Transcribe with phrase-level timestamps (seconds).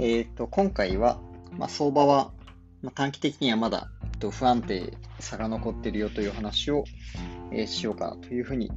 [0.00, 1.20] えっ、と、今回は、
[1.52, 2.30] まあ、相場は、
[2.82, 6.84] まあ、短期的にはまだ、えっと、不安定さが残ってるよという話を、
[7.50, 8.70] えー、しようかなというふうに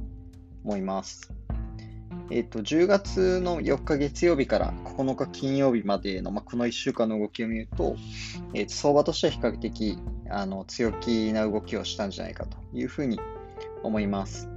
[0.64, 1.32] 思います。
[2.30, 7.94] えっ、と、10月の4日月曜日から9日金曜日までの、まあ、この1週間の動きを見ると、
[8.52, 9.98] えー、相場としては比較的
[10.28, 13.20] あの強気な動きをしたんじゃないかというふうに
[13.84, 14.48] 思います。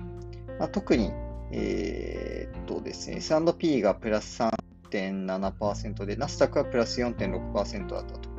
[0.58, 1.12] まあ、特に、
[1.52, 4.55] えー、っとですね、S&P がプラス3
[4.90, 8.30] 4.7%で、ナスダックはプラス4.6%だったと。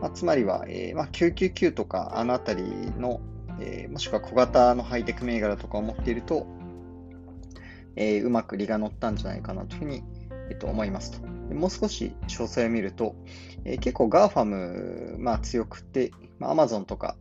[0.00, 2.62] まあ、つまりは、えーまあ、999とかあのあたり
[2.98, 3.20] の、
[3.60, 6.46] えー、もしくは小型のハイテク銘柄とかを持っていると、
[7.96, 10.02] えー、うまく利が乗ったんじゃないかなというふうに、
[10.50, 11.26] えー、と思いますと。
[11.26, 13.14] もう少し詳細を見ると、
[13.64, 17.16] えー、結構 GAFAM、まあ、強くて、まあ、Amazon とか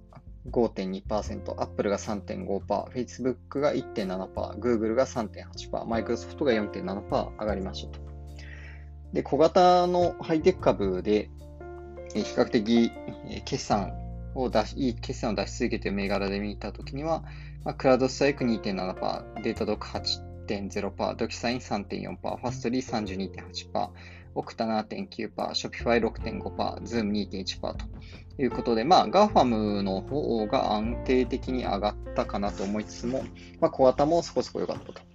[0.52, 8.15] 5.2%、Apple が3.5%、Facebook が1.7%、Google が3.8%、Microsoft が4.7%上がりましたと。
[9.16, 11.30] で、小型のハイテク株で、
[12.14, 12.92] 比較的
[13.46, 13.94] 決算
[14.36, 17.24] を出し、いい決算を出し続けている銘柄で見たときには、
[17.64, 23.32] まあ、 CrowdStrike 2.7%、 Datadog 8.0%、 DocuSign 3.4%、 Fastly
[23.72, 23.90] 32.8%、
[24.36, 27.76] Okta 7.9%、 Shopify 6.5%、 Zoom 2.1%
[28.36, 33.24] ということで、まあ、 GAFAM の方が安定的に上がったかなと思いつつも、
[33.62, 35.15] まあ、小型もそこそこ良かったと。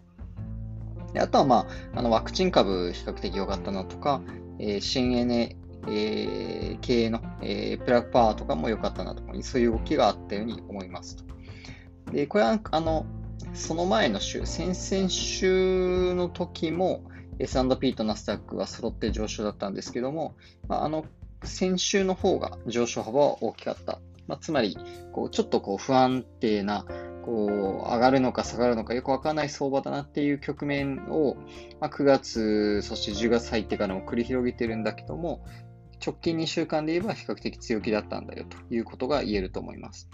[1.13, 4.23] であとは、まあ、あのワクチン株比較的良かったなとか、
[4.59, 5.57] えー、新エネ、
[5.89, 11.25] えー、系の、えー、プラグパワーとかも良かったなとか、そういう動きがあったように思いますと。
[12.13, 13.07] で、これは、あの、
[13.55, 17.03] その前の週、先々週の時も
[17.39, 20.35] S&P とナスダックは揃って上昇だったんですけども、
[20.69, 21.07] まあ、あの、
[21.43, 24.01] 先週の方が上昇幅は大きかった。
[24.27, 24.77] まあ、つまり、
[25.13, 26.85] こう、ちょっとこう不安定な、
[27.25, 31.37] こう、上がるのか下がるのかよくわからない相場だなっていう局面を、
[31.81, 35.45] まあ、9月、そして10月入ってからも繰り広げてるんだけども、
[36.05, 40.09] 直近2週間で言えば比較的強気だったんだよということが言えると思います。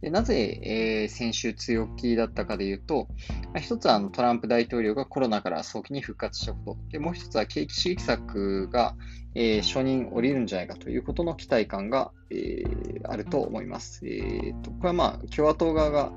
[0.00, 3.08] でなぜ、えー、先週強気だったかで言うと、
[3.52, 8.94] まあ、一つはあのトランプ大統領がコロナから早期に復活したこと、でもう一つは景気刺激策が、
[9.34, 14.06] えー、承認降りるんじゃないかということの期待感が、えー、あると思います。
[14.06, 16.12] えーと、これはまあ共和党側が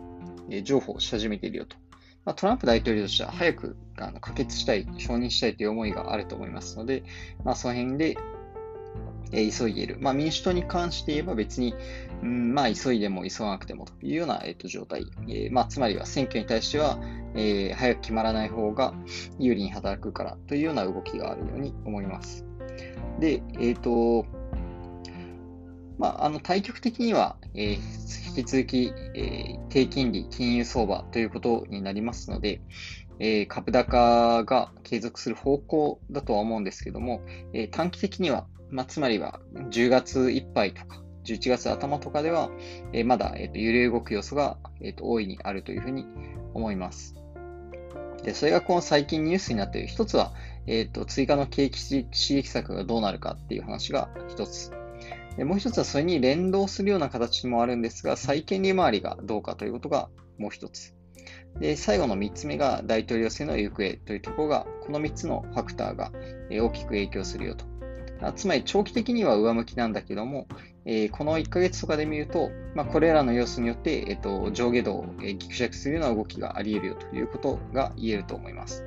[0.63, 1.78] 譲歩し始めているよと。
[2.23, 7.03] まあ、トランプ大統領としては早くあの可決したい、承認したいという思いがあると思いますので、
[7.44, 8.17] まあ、その辺で、
[9.31, 9.97] えー、急いでいる。
[10.00, 11.73] まあ、民主党に関して言えば別に、
[12.22, 15.06] うん、まあ、急いでも急がなくてもというような、えー、と状態。
[15.28, 17.00] えー、まあ、つまりは選挙に対しては、
[17.34, 18.94] えー、早く決まらない方が
[19.40, 22.45] 有利に働くからというような動きがあるように思います。
[23.19, 24.25] で、えっ、と、
[25.97, 32.61] まあ、あの対局的には、えー、引き続き、えー、低金利、金融相場ということになりますので、
[33.19, 37.21] えー、株高が継続する方向だとは思うんですけども、
[37.53, 42.49] え短期的には、まあ、つまりは10月いっぱいとか、11月頭とかでは、
[42.93, 46.05] えまだ、えーと、揺れ動く要素が、えーと、大いにあるというふうに
[46.53, 47.15] 思います。
[48.23, 50.31] で、それがこの最近ニュースになっている一つは、
[50.67, 54.71] えーと追加の景気刺激策がどうなるかっていう話が一つ。
[55.37, 60.93] でもう一つはそれに連動するような形もあるんですが、債権利回りがどうかということがもう一つ。
[61.59, 66.11] で、最後の3つ目が大統領選の行方というところが、この3つのファクターが
[66.49, 67.65] 大きく影響するよと。
[68.35, 70.47] つまり長期的には上向きなんだけども、
[70.85, 78.85] えー、この1ヶ月とかで見ると、まあ、これらの要素によって、えーと、上下動を、えー、ぎくしゃくするような動きがあり得るよということが言えると思います。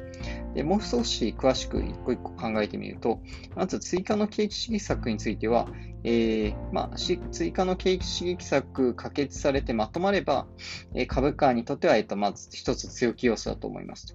[0.55, 3.21] でもう少し詳しく一個一個考えてみると、
[3.57, 5.69] まず追加の景気刺激策については、
[6.05, 10.47] えー、まあ、追加の景気刺激策可決されてまとまれば、
[10.95, 14.15] え、株価にとっては、えっと、まず一つ強気要素だと思います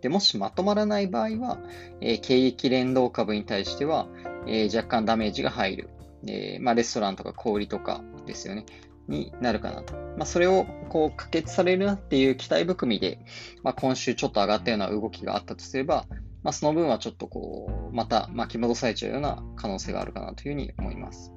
[0.00, 1.58] でもしまとまらない場合は、
[2.00, 4.06] えー、景気連動株に対しては、
[4.46, 5.90] えー、若干ダメージが入る。
[6.26, 8.64] えーまあ、レストランとか小売とかですよね。
[9.08, 9.94] になるかなと。
[10.16, 13.18] まあ、それをこう可決されるなっていう期待含みで、
[13.62, 16.06] まあ、今週ちょっと上がったような動きがあったとすれば、
[16.42, 21.32] まあ、その分はちょっとこう、また巻き戻されちゃうような可能性があるかなというふうに思います。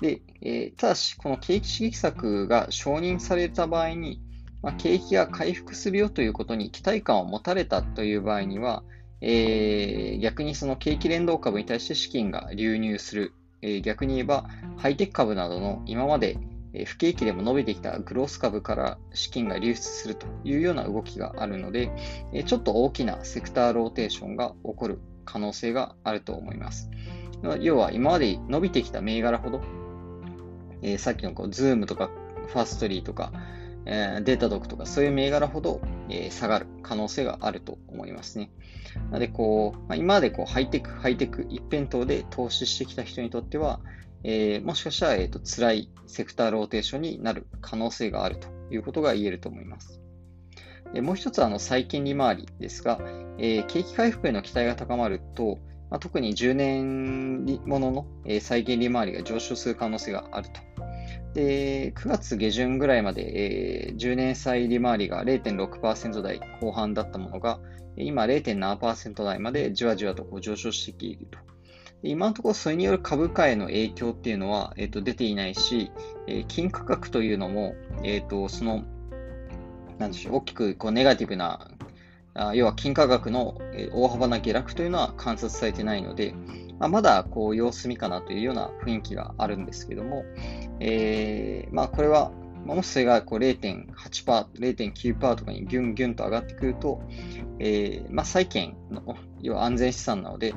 [0.00, 4.20] で、えー、ただし、この景気刺激策が承認された場合に、
[4.62, 8.82] まあ、景気が回復するよということに期待感を持たれたという場合には、
[9.20, 13.32] えー、逆にその景気連動株に対して資金が流入する、
[13.62, 16.38] えー、逆に言えばハイテク株などの今まで
[16.86, 21.90] 不景気でも伸びてきたグロース株から資金が流出するというような動きがあるので、
[22.46, 26.90] ちょっと大きなセクターローテーションが起こる可能性があると思います。
[27.60, 29.60] 要は今まで伸びてきた銘柄ほど、
[30.98, 32.10] さっきのこう Zoom とか
[32.46, 33.32] Fastly とか、
[33.84, 35.80] えー、 Datadog とかそういう銘柄ほど、
[36.30, 38.50] 下がる可能性があると思いますね。
[39.10, 43.80] なので、こう、今までこうハイテク、ハイテク一辺倒で投資してきた人にとっては、
[44.24, 50.00] えー、もしかしたら、えーと、辛いセクターローテーションになる可能性があるということが言えると思います。
[50.92, 52.98] でもう一つはあの債券利回りですが、
[53.38, 55.58] えー、景気回復への期待が高まると、
[55.90, 60.60] まあ、特に10年ものの、えー、債券利回りが上昇する可能性があると。
[61.34, 67.58] で、9月下旬ぐらいまで、えー、10年債利回りが0.6%台後半だったものが、
[67.96, 71.38] 今0.7%台までじわじわと上昇してきていると。
[72.02, 75.90] 今のところそれによる株価への影響っていうのは、えー、と出ていないし、
[76.26, 78.84] えー、金価格というのも、えー、とその
[79.98, 81.70] なんでしょう大きくこうネガティブな
[82.34, 83.58] あ要は金価格の
[83.92, 86.34] 大幅な下落というのは観察されていないので、
[86.78, 90.24] まあ、まだこう様子見かなというような雰囲気があるんですけども、
[90.80, 92.32] えー、まあ、これは、
[92.64, 97.02] もしそれがこう0.8%、0.9%とかにギュンギュンと上がってくると、
[97.58, 100.54] えー、まあ、債券の、要は安全資産なので、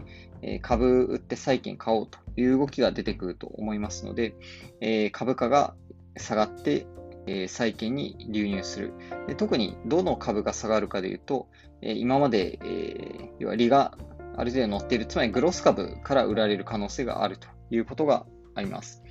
[0.47, 4.35] え株売って債券買おうという動きが出てくると思いますので、
[4.79, 5.75] え株価が
[6.17, 6.85] 下がって、
[7.27, 8.93] え債券に流入する
[9.27, 9.33] で。
[9.33, 11.47] 特にどの株が下がるかでいうと、
[11.81, 13.97] え今まで、え要は利が
[14.37, 19.03] ある程度乗っている、つまりグロス株から売られる可能性があるということがあります。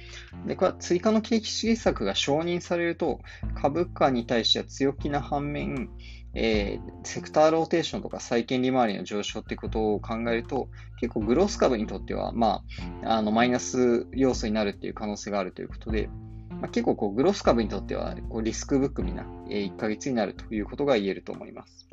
[0.46, 3.20] で、これは追加の景気刺激策が承認されると、
[3.54, 5.90] 株価に対しては強気な反面、
[6.34, 10.68] えー、セクターローテーションとか債券利回りの上昇ってことを考えると、
[11.00, 12.62] 結構グロース株にとっては、ま
[13.04, 16.08] あ、あのマイナス要素になるっていう可能性があるということで、
[16.50, 21.88] まあ、結構こうグロース株にとってはこうリスク含みな、えー、1ヶ月になるということが言えると思います。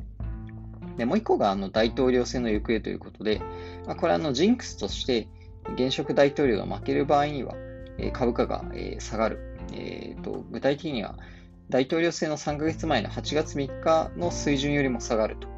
[0.96, 3.40] でもう一個があの大統領選の行方ということで、
[3.86, 5.28] まあ、これはあのジンクスとして
[5.74, 7.54] 現職大統領が負ける場合には、
[7.98, 9.48] え、株価が、え、下がる。
[9.72, 11.16] えーと具体的には
[11.68, 15.48] 大統領選の3ヶ月前の8月3日の水準よりも下がると。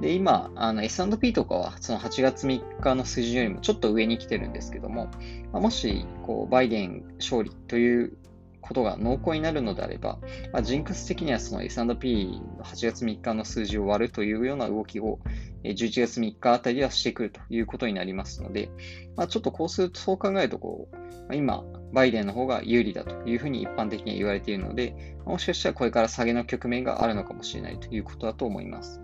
[0.00, 0.50] で、今、
[0.82, 5.10] S&P とかはその8月3日の水準よりもちょっと上に来てるんですけども、
[5.52, 8.16] もしこうバイデン勝利という
[8.60, 10.18] ことが濃厚になるのであれば、
[10.52, 15.18] まあ、ジンクス的にはその S&P の8月3日の数字を割るというような動きを
[15.64, 18.70] 11月3日あたりはしてくるということになりますので、
[19.16, 20.88] まあ、ちょっとこうすると、そう考えると、
[21.32, 29.00] 今、バイデンの方が有利だというふうに一般的には言われているので、もしかしたらこれから下げの局面があるのかもしれないということだと思います。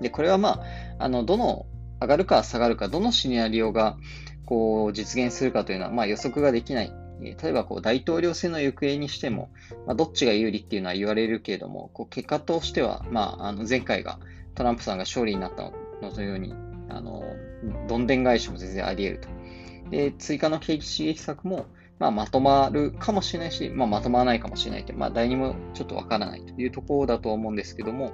[0.00, 0.62] で、これはま
[0.98, 1.66] あ、あの、どの
[2.00, 3.96] 上がるか下がるか、どのシナリオが
[4.46, 9.50] こう実現するかというのは、まあ、予測ができない例えばこう大統領選の行方にしても、
[9.86, 14.18] まあ、どっちが有利っていうのは言われるけれども、こう結果としては、まあ、あの前回が
[14.54, 16.54] トランプさんが勝利になったのというように、
[16.88, 17.22] あの
[17.86, 19.39] どんでん返しも全然あり得ると。
[19.90, 21.66] で、追加の景気刺激策も、
[21.98, 28.12] まあ、まとまるかもしれないし、まあ、まとまらないかもしれないという、まあ、誰にもちょっとわからないというところだと思うんですけども、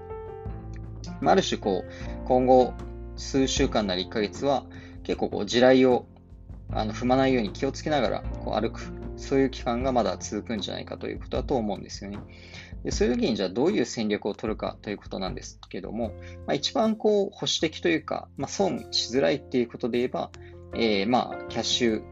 [1.20, 2.75] まあ、ある種こう、今後
[3.17, 4.64] 数週間なり1ヶ月は、
[5.05, 6.06] 結構こう地雷を
[6.70, 8.81] あの踏まないように気をつけながらこう歩く、
[9.17, 12.19] そういう期間がまだ続くんじゃないかということだと思うんですよね。
[12.82, 16.12] でそういう時にじゃあどういう戦略を取るかということなんですけども、
[16.46, 20.31] まあ、一番こう保守的というか、まあ、損しづらいっていうことで言えば、
[20.78, 22.02] えー、まあキャッシュ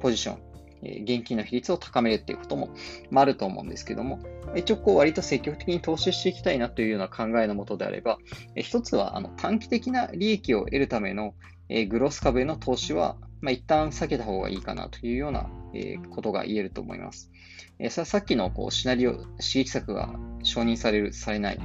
[0.00, 0.38] ポジション、
[0.82, 2.70] え、現金の比率を高めるっていうことも、
[3.10, 4.20] まあ、あると思うんですけども、
[4.54, 8.18] 一応こう割と積極的に投資していきたいなというような考えのもとであれば、
[8.54, 11.34] え一つはあの短期的な利益を得るための、
[11.68, 17.30] えグロス株への投資は、まあ、一旦避けた方がいいかなというような、えことが言えると思います。
[17.78, 21.58] えさっきのこうシナリオ、刺激策が承認される、されない。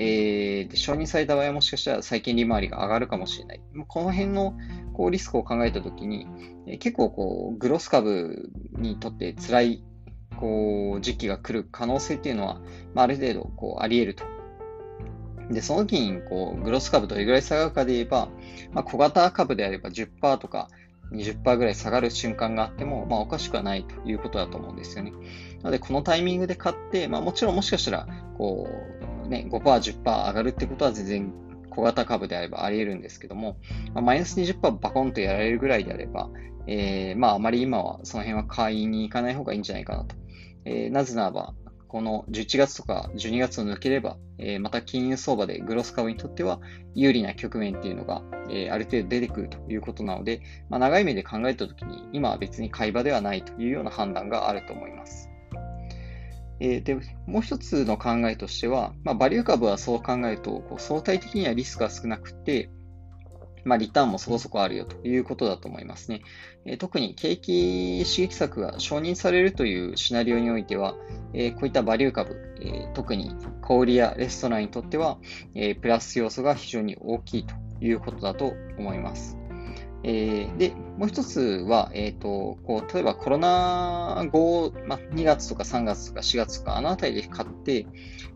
[0.00, 3.60] えー、承認された場合はもしかしたら債券利回りが上がるかもしれない。
[3.88, 4.56] この辺の
[4.98, 6.26] こうリスクを考えたときに、
[6.66, 9.84] えー、結構こうグロス株にとって辛い
[10.36, 12.60] こう時期が来る可能性っていうのは、
[12.94, 14.24] まあ、ある程度こうあり得ると。
[15.54, 18.28] で、その時にこうグロス株どれぐらい下がるかで言えば、
[18.72, 20.68] まあ、小型株であれば10%とか
[21.12, 25.12] 20%ぐらい下がる瞬間があっても、まあ、おかしくはないということだと思うんですよね。
[25.62, 28.68] なので、このタイミングで買って、まあ、もちろんもしかしたら、こ
[29.24, 31.32] う、ね、5%、10%上がるってことは全然
[31.78, 33.56] 小型株であればあり得るんですけども、
[33.94, 36.28] まあ、マイナス20%バコンとやられるぐらいであれば、
[36.66, 40.16] えー、まあ、あまり今はその辺は買いに行かない方がいいんじゃないかなと。
[40.64, 41.54] えー、なぜならば、
[41.86, 46.60] この11月とか12月を抜ければ、えー、また金融相場でグロス株にとっては
[46.96, 55.27] 有利な局面っていうのが、えー、ある程度出てくるということなので、まあ、長い目で考えたときに今は別に買い場ではないというような判断があると思います。
[56.60, 56.94] えー、で、
[57.26, 62.70] もう一つの考えとしては、まあ、バリュー株はそう考えると、こう相対的にはリスクが少なくて、
[63.64, 66.22] まあ、リターンもそこそこあるよということだと思いますね。
[66.64, 70.96] えー、特に景気刺激策が承認されるというシナリオにおいては、
[71.34, 73.30] えー、こういったバリュー株、えー、特に
[73.62, 75.18] 小売やレストランにとっては、
[75.54, 79.37] えプラス要素が非常に大きいということだと思います。
[80.04, 87.86] えー、で、もう一つは、えっ、ー、と、こう、例えばコロナ後、まあ、2月とか3月とか4月とか、あのあたりで買って、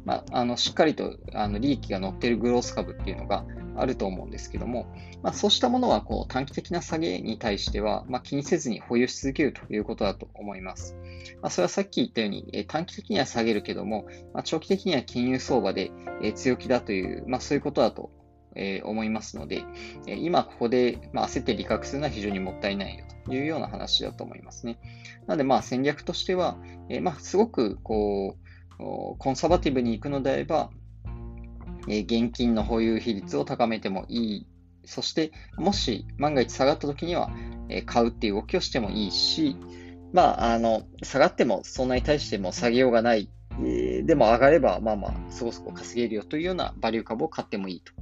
[0.05, 3.45] まあ、あの、しっかりと、あの、利益が乗っているグロース株っていうのが
[3.77, 4.93] あると思うんですけども、
[5.23, 10.97] まあ、そうしたものは、こう、短期的な下げに対しては、まあ、気にせずに保有し続けるということだと思います。
[11.43, 15.93] まあ、それはさっき言ったように、えー、短期的には下げるけども、まあ、長期的には金融相場で、
[16.23, 18.11] えー、強気だという、まあ、そういうことだと
[18.55, 19.65] え、思いますので、
[20.07, 24.79] え今ここで、ま、焦って利確するのは非常にもったいないよというような話だと思いますね。
[25.27, 26.57] なので、まあ、戦略としては、
[26.89, 28.43] え、ま、すごくこう
[29.19, 30.71] コンサバティブに行くのであれば、
[31.89, 34.47] え、現金の保有比率を高めてもいい。
[34.85, 37.31] そして、もし万が一下がった時には、
[37.69, 39.57] え、買うっていう動きをしてもいいし、
[40.13, 43.29] まあ、あの、下がってもそんなに対しても下げようがない、
[44.05, 47.93] でも上がれば、まあまあ、そこそこ稼げるよというようなバリュー株を買ってもいいと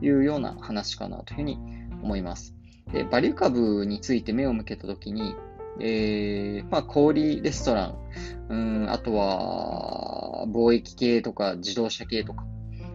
[0.00, 1.58] いうような話かなというふうに
[2.02, 2.54] 思います。
[2.92, 5.34] でバリュー株について目を向けたときに、
[5.80, 7.98] えー、まあ、小売レストラン、
[8.48, 12.44] うん、あとは、貿易系とか自動車系とか、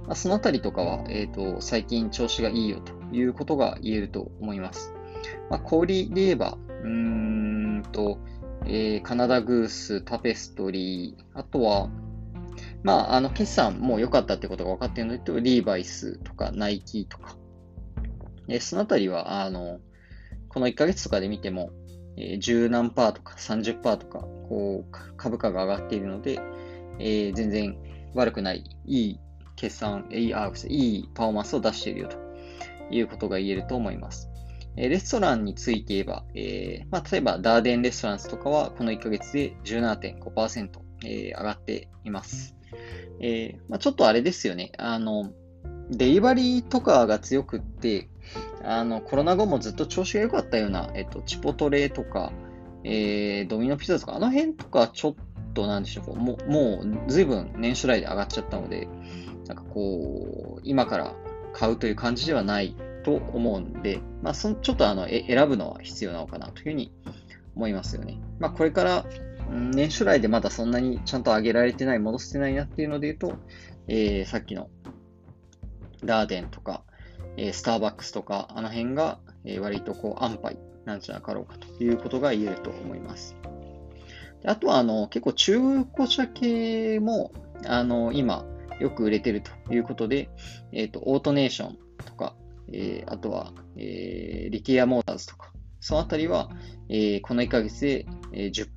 [0.08, 4.94] まあ、そのあたりとかは、え、ー、と、最近調子がいいよということが言えると思います。
[5.50, 8.20] まあ、小売で言えば、うんと、
[8.66, 11.90] えー、カナダグース、タペストリー、あとは、
[12.84, 17.36] まあ、あの、決算も良かったってことが分かっているので、リーバイスとか、ナイキとか、
[18.50, 19.80] え、そのあたりは、あの、
[20.50, 21.72] この1ヶ月とかで見ても、
[22.18, 26.40] えー、10何パーとか30%とか、こう、株価が上がっているので、
[27.00, 27.78] えー、全然
[28.14, 29.20] 悪くない、いい
[29.56, 32.18] 決算、いい、あ、いいパフォーマンスを出しているよと
[32.94, 34.30] いうことが言えると思います。
[34.76, 40.70] えレストランについて言えば、えー、まあ、例えばダーデンレストランスとかはこの1ヶ月で17.5%、
[41.06, 42.56] えー、上がっています。
[43.20, 44.72] えー、まあ、ちょっとあれですよね。
[44.78, 45.32] あの、
[45.90, 48.10] デリバリーとかが強くって、
[48.64, 52.32] あの、コロナ後もずっと調子が良かったような、えっと、チポトレとか、
[52.84, 55.16] えー、ドミノピザとか、あの辺とかちょっ
[55.54, 58.88] となんでしょう、もう、もう随分年初来で上がっちゃったので、
[59.48, 61.16] なんかこう、今から
[61.54, 66.92] 買うという感じではないと思うんで、まあ、そのちょっとあの選ぶのは必要なのかなというふうに
[67.56, 68.20] 思いますよね。
[68.40, 69.06] まあ、これから、
[69.54, 73.38] 年初来でまだそんなにちゃんと上げられてない、戻せてないなっていうので言うと、
[73.88, 74.70] えー、さっきの
[76.04, 76.84] ダーデンとか、
[77.38, 83.36] えー、スターバックスとか、あの辺が、えー、割とこう安牌なんじゃなかろうかということが言えると思います。
[84.42, 87.32] であとはあの結構中古車系も
[87.66, 88.46] あの今
[88.80, 90.30] よく売れてるということで、
[90.72, 92.36] えっ、ー、と、 AutoNation とか、
[92.72, 96.50] えー、あとは、えー、 Lithia Motors とか、そのあたりは、
[96.90, 98.70] えー、この1ヶ月で10%、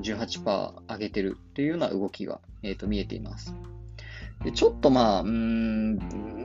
[0.00, 3.54] 18%上げてるというような動きが、えー、と見えています。
[4.44, 5.98] でちょっとまあ、うん、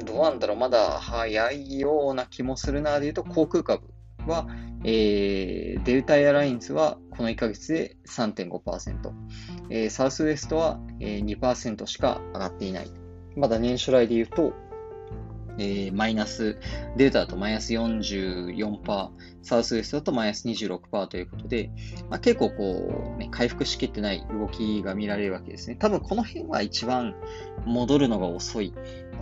[0.05, 3.83] どうなんだろう、まだ早いような気もするなで言うと、航空株
[4.27, 4.47] は、
[4.83, 9.11] えー、 Delta Air Lines はこの1ヶ月で3.5%、
[9.69, 12.91] えー、サウスウエストは、えー、2%しか上がっていない。
[13.35, 14.53] まだ年初来で言うと、
[15.57, 16.57] えー、マイナス、
[16.97, 19.09] データだとマイナス44%、
[19.43, 21.71] サウスウエストだとマイナス26%ということで、
[22.09, 25.75] まあ、結構こう、ね、回復しきってない動きが見られるわけですね。
[25.75, 27.15] 多分この辺は一番
[27.65, 28.73] 戻るのが遅い。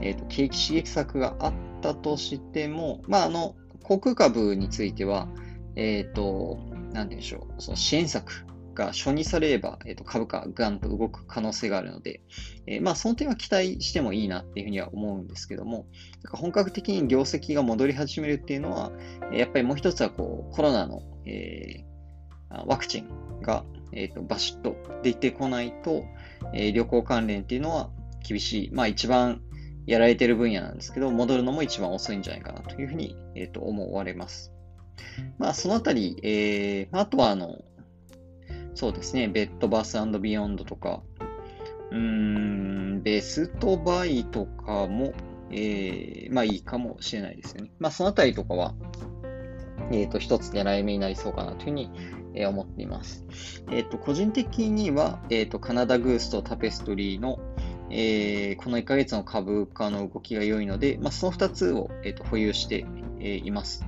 [0.01, 5.27] えっ、ー、と、景気刺激策があったとしても、まあ、あの、航空株については、
[5.75, 6.59] えっ、ー、と、
[6.93, 8.45] なんでしょう、その支援策
[8.79, 12.21] が初にされれば、えー、と株価ガンと動く可能性があるので、
[12.65, 15.85] えー、まあその点は期待してもいいなっていうふうには思うんですけども、
[16.31, 18.91] 本格的に業績が戻り始めるっていうのは、
[19.33, 26.05] やっぱりもう一つはこうコロナの、えー、ワクチンが、えー、とバシッと出てこないと、
[26.53, 27.89] え、旅行関連っていうのは
[28.25, 29.41] 厳しい、まあ一番
[29.85, 34.53] やられてる分野なんですけど、戻るのも一番遅いんじゃないかなというふうに、えー、と思われます。
[35.37, 37.59] まあ、そのあたり、えー、あとは、あの、
[38.73, 41.01] そうですね、ベッドバスビヨンドとか、
[41.91, 45.13] うーん、ベストバイとかも、
[45.51, 47.71] えー、まあいいかもしれないですよね。
[47.79, 48.73] まあそのあたりとかは、
[49.91, 51.89] えっ、ー、と、一つ狙い目になりそうかなというふうに、
[52.35, 53.25] えー、思っています。
[53.71, 57.39] えっ、ー、と、個人的には、えっ、と、カナダグースとタペストリーの、
[57.91, 62.85] えこの1ヶ月の株価の動きが良いので、まあ、その2つを、えーと、保有して、
[63.19, 63.83] えいます。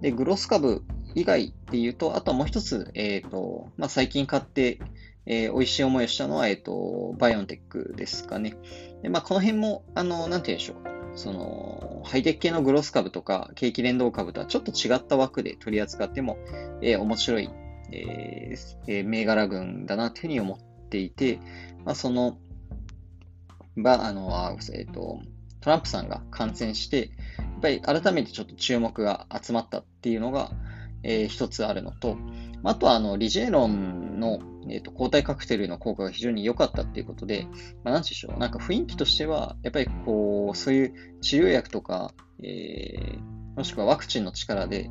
[0.00, 4.78] で、グロス株以外で言うと、あとはもう一つ、えっ、ー、と、まあ、最近買って、
[5.26, 8.56] えー、美味しい思いをしたのは、えっ、ー、と、バイオンテックですかね。
[9.02, 10.92] で、まあ、この辺も、あの、なんて言うんでしょう。
[11.14, 16.38] その、ハイテク系のグロス株とか、景気連動株とはちょっと違った枠で取り扱っても、
[16.80, 17.50] えー、面白い、
[17.92, 21.38] えー、銘柄群だなというふうに思っていて、
[21.84, 22.38] まあ、その、
[23.76, 25.20] ば、あの、あえっ、と、
[25.60, 30.50] トランプさんが感染して、やっぱり改めてちょっと注目が集まったっていうのが、
[31.02, 32.16] えー、一つあるのと、
[32.64, 37.46] あとは、あの、リジェロンの、えーと、抗体カクテルの効果が非常に良かったっていうことで、
[37.82, 44.90] まあ、なんでしょう、なんか雰囲気としては、やっぱりこう、そういう治療薬とか、えー、もしくはワクチンの力で、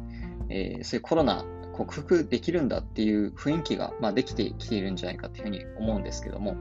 [0.49, 6.55] えー、そういうコロナ克服できるんだっていう雰囲気が、まあ、できてきているんじゃないかというふうに思うんですけども、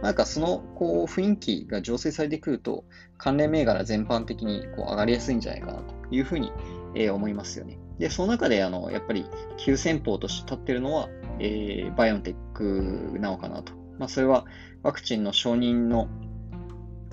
[0.00, 2.84] なんかそのこう雰囲気が醸成されてくると、
[3.18, 6.52] 関連銘柄全般的にこう上がりやすいんじゃないかなというふうに、
[6.94, 7.78] えー、思いますよね。
[7.98, 9.26] で、その中で、あの、やっぱり、
[9.58, 11.08] 急先鋒として立ってるのは、
[11.38, 13.72] えー、バイオンテックなのかなと。
[13.98, 14.44] まあ、それは、
[14.82, 16.08] ワクチンの承認の、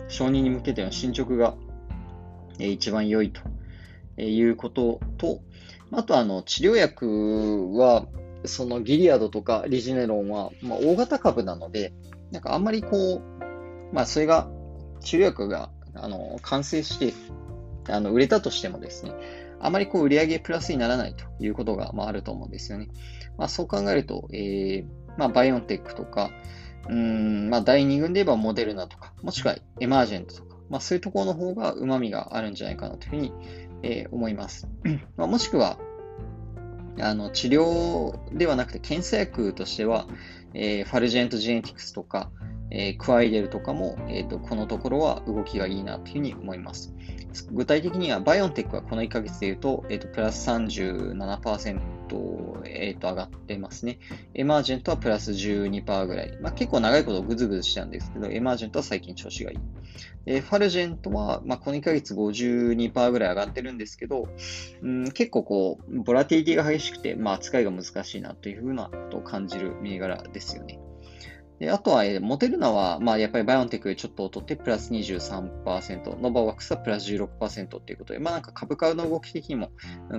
[0.07, 1.55] 承認に向けての進捗が、
[2.59, 3.41] えー、一番良いと
[4.21, 5.41] いうことと、
[5.91, 8.05] あと、あの、治療薬は、
[8.45, 11.93] そのギリアドとかリジネロンは、まあ、大型株なので、
[12.31, 14.49] なんかあんまりこう、まあ、それが、
[15.01, 17.13] 治療薬が、あの、完成して、
[17.89, 19.13] あの、売れたとしてもですね、
[19.61, 22.89] あまりこう売上プラスにならないということが、まあ、あると思うんですよね。
[23.37, 24.85] まあ、そう考えると、えー、
[25.17, 26.31] まあ、バイオンテックとか、
[26.87, 33.33] うん、まあ、第2軍で言えばモデルナとか、もしくはエマージェントとか、まあ、そういうところの方が旨味があるんじゃないかなというふうに、
[33.83, 34.67] えー、思います。
[35.17, 35.77] まあ、もしくは、
[37.01, 40.05] あの治療ではなくて検査薬としては、
[40.53, 42.29] えー、ファルジェントジェネティクスとか、
[42.71, 46.93] えー、クワイデルとかも、えーと、このところは動きがいいなというふうに思います。
[47.51, 51.79] 具体的には、バイオンテックはこの1ヶ月で言うと、えっ、と、プラス37%、
[52.65, 53.99] えっ、と、上がってますね。
[54.33, 56.37] エマージェントはプラス12%ぐらい。
[56.41, 59.57] まあ、結構長いことグズグズしたんですけど、エマージェントは最近調子がいい。
[60.25, 64.27] え Fulgent は、まあ、この1ヶ月52%ぐらい上がってるんですけど、
[64.81, 70.79] うん、結構こう、ボラティリティが激しくて、まあ、扱いが難しいなというふうなことを感じる銘柄ですよね。
[71.59, 79.71] であとは、モデルナは、まあ、やっぱり BioNTech でちょっと劣って、プラス23%、 Novavax はプラス16%ということで、まあ、なんか株価の動き的にも、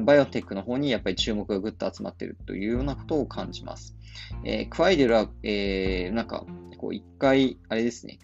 [0.04, 3.96] BioNTech の方にやっぱり注目がぐっと集まっているというようなことを感じます。
[4.44, 6.44] えー、 Quidel は、えー、なんか、
[6.76, 8.18] こう、一回、あれですね、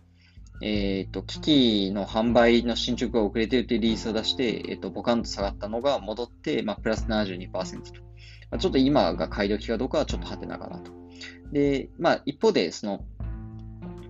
[0.62, 8.01] えっ、ー、と、機器の販売の進捗が遅れているというリリースを出して、えっ、ー、と、ボカンと下がったのが戻って、まあ、プラス72%と。
[8.51, 11.06] まあ、ちょっと今が買い時かどうかはちょっとハテナかなと。
[11.52, 13.05] で、まあ、一方で、その、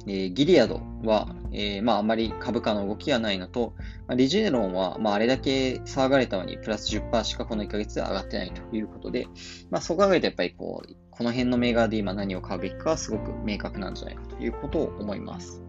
[0.09, 3.75] えー、ギリアドは、えー、まあ、あまり株価の動きがないのと、
[4.07, 9.27] まあ、リジェネロンは、まあ、あれだけ騒がれたのに、プラス10%しかこの1ヶ月で上がってないということで、
[9.71, 15.63] まあ、そう考えると、やっぱりこう、この辺の銘柄で今何を買うべきかはすごく明確なんじゃないかということを思います。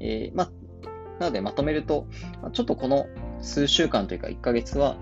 [0.00, 0.50] えー、まあ、
[1.20, 2.06] なのでまとめると、
[2.52, 3.06] ちょっとこの
[3.40, 4.96] 数週間というか1ヶ月は、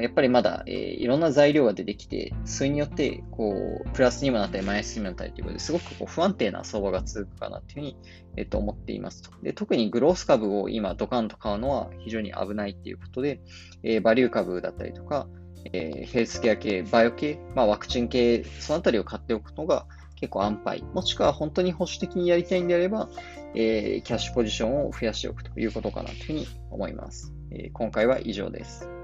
[0.00, 7.96] やっぱりまだ、えー、いろんな材料が出てきて、それによって、こう、プラスにもなったり、マイナスにもなったりということですごくこう不安定な相場が続くかなというふうに、
[8.36, 9.30] えっと、思っていますと。
[9.42, 13.40] で、特にグロース株を今ドカンと買うのは非常に危ないっていうことで、
[13.82, 15.26] えー、バリュー株だったりとか、
[15.72, 20.82] えー、ヘルスケア系、バイオ系、まあ、ワクチン系、そのあたりを買っておくのが結構安牌。
[20.94, 23.08] もしくは本当に保守的にやりたいんであれば、
[23.54, 27.32] えー、キャッシュポジションを増やしておくということかなというふうに思います。
[27.50, 29.01] えー、今回は以上です。